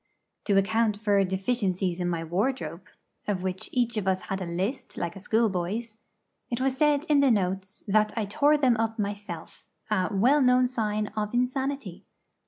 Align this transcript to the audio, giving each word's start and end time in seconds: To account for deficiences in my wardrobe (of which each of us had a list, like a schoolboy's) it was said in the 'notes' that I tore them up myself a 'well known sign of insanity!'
To 0.45 0.57
account 0.57 0.97
for 0.99 1.23
deficiences 1.23 1.99
in 1.99 2.09
my 2.09 2.23
wardrobe 2.23 2.87
(of 3.27 3.43
which 3.43 3.69
each 3.71 3.97
of 3.97 4.07
us 4.07 4.21
had 4.21 4.41
a 4.41 4.47
list, 4.47 4.97
like 4.97 5.15
a 5.15 5.19
schoolboy's) 5.19 5.97
it 6.49 6.59
was 6.59 6.75
said 6.75 7.03
in 7.07 7.19
the 7.19 7.29
'notes' 7.29 7.83
that 7.87 8.11
I 8.17 8.25
tore 8.25 8.57
them 8.57 8.77
up 8.77 8.97
myself 8.97 9.67
a 9.91 10.09
'well 10.11 10.41
known 10.41 10.65
sign 10.65 11.09
of 11.15 11.35
insanity!' 11.35 12.03